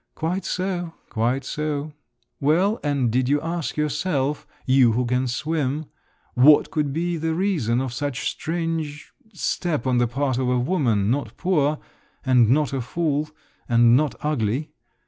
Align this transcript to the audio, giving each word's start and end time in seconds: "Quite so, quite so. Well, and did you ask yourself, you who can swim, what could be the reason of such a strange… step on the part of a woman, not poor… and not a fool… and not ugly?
"Quite 0.15 0.45
so, 0.45 0.95
quite 1.09 1.43
so. 1.45 1.93
Well, 2.39 2.79
and 2.83 3.11
did 3.11 3.29
you 3.29 3.39
ask 3.39 3.77
yourself, 3.77 4.47
you 4.65 4.93
who 4.93 5.05
can 5.05 5.27
swim, 5.27 5.85
what 6.33 6.71
could 6.71 6.91
be 6.91 7.17
the 7.17 7.35
reason 7.35 7.79
of 7.79 7.93
such 7.93 8.23
a 8.23 8.25
strange… 8.25 9.13
step 9.31 9.85
on 9.85 9.99
the 9.99 10.07
part 10.07 10.39
of 10.39 10.49
a 10.49 10.57
woman, 10.57 11.11
not 11.11 11.37
poor… 11.37 11.77
and 12.25 12.49
not 12.49 12.73
a 12.73 12.81
fool… 12.81 13.29
and 13.69 13.95
not 13.95 14.15
ugly? 14.23 14.71